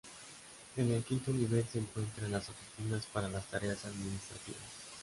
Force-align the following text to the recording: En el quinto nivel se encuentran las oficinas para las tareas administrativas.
En 0.77 0.91
el 0.91 1.03
quinto 1.03 1.31
nivel 1.31 1.63
se 1.67 1.77
encuentran 1.77 2.31
las 2.31 2.49
oficinas 2.49 3.05
para 3.13 3.27
las 3.29 3.45
tareas 3.45 3.85
administrativas. 3.85 4.65